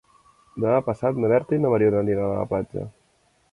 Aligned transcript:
Demà 0.63 0.79
passat 0.87 1.19
na 1.25 1.29
Berta 1.33 1.55
i 1.59 1.63
na 1.67 1.73
Mariona 1.75 2.01
aniran 2.07 2.29
a 2.37 2.41
la 2.41 2.51
platja. 2.55 2.91